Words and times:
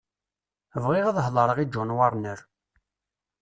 Bɣiɣ 0.83 1.05
ad 1.07 1.17
hedreɣ 1.25 1.57
i 1.59 1.65
John 1.73 1.89
Warner. 1.97 2.39